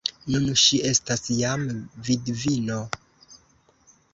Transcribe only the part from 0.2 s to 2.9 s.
Nun ŝi estas jam vidvino!